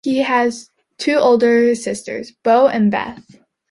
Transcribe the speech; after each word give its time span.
He 0.03 0.17
has 0.23 0.71
two 0.97 1.13
older 1.17 1.75
sisters, 1.75 2.31
Bo 2.43 2.67
and 2.67 2.89
Beth. 2.89 3.23